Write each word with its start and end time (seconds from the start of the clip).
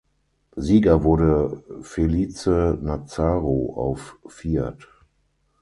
Sieger 0.55 1.03
wurde 1.03 1.61
Felice 1.83 2.75
Nazzaro 2.81 3.75
auf 3.75 4.17
Fiat. 4.27 4.87